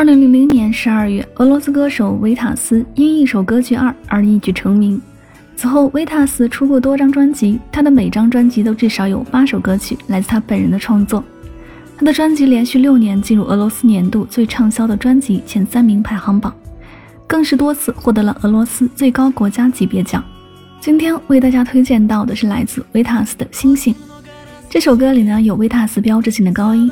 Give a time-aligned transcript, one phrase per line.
[0.00, 4.98] 二零零零年十二月，俄罗斯歌手维塔斯因一首歌剧《二》而一举成名。
[5.56, 11.22] 此后，维塔斯出过多张专辑，他的每张专辑都至少有八首歌曲来自他本人的创作。
[11.98, 16.50] 他的专辑连续六年进入俄罗斯年度最畅销的专辑前三名排行榜，
[17.26, 20.24] 更是多次获得了俄罗斯最高国家级别奖。
[20.80, 23.92] 今天为大家推荐到的是来自维塔斯的《星星》。
[24.70, 26.90] 这首歌里呢有维塔斯标志性的高音。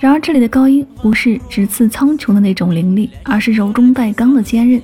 [0.00, 4.80] 然而，这里的高音不是直刺苍穹的那种凌厉，而是柔中带刚的坚韧。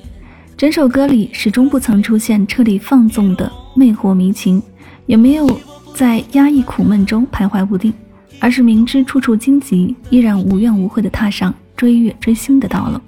[0.57, 4.61] 整首歌里始终不曾出现彻底放纵的魅惑迷情，
[5.07, 5.61] 也没有
[5.95, 7.93] 在压抑苦闷中徘徊不定，
[8.41, 12.99] 而是明知处处荆棘，依然无怨无悔地踏上追月追星的道路。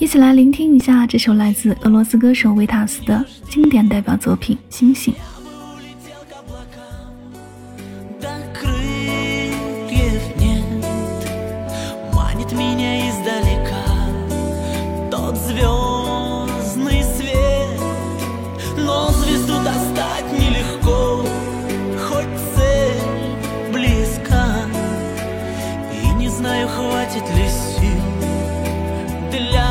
[0.00, 5.14] 一起来聆听一下这首来自俄罗斯歌手维塔斯的经典代表作品《星星》。
[27.13, 28.01] хватит ли сил
[29.31, 29.62] для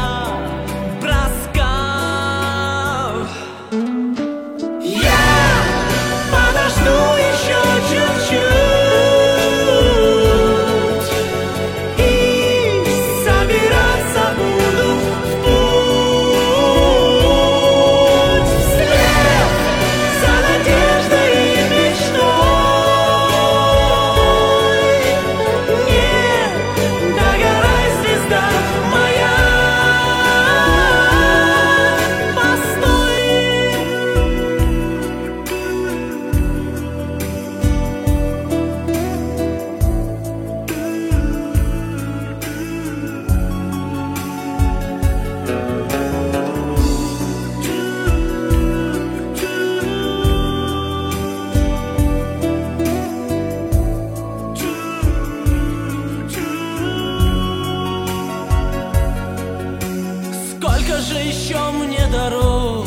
[61.03, 62.86] же еще мне дорог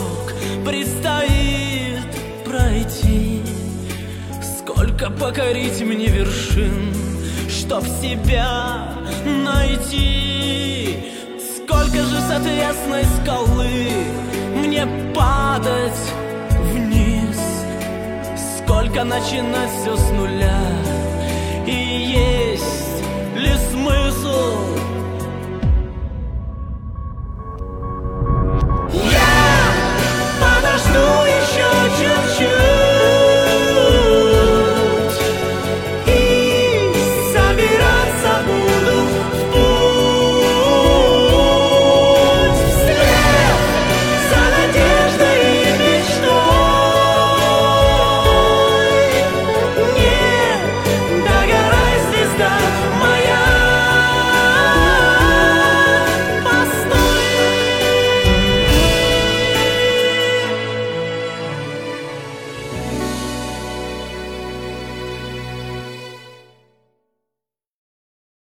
[0.65, 2.07] предстоит
[2.45, 3.43] пройти.
[4.59, 6.95] Сколько покорить мне вершин,
[7.49, 8.95] чтоб себя
[9.45, 10.97] найти?
[11.57, 13.91] Сколько же с отвесной скалы
[14.55, 16.13] мне падать
[16.73, 17.39] вниз?
[18.59, 20.86] Сколько начинать все с нуля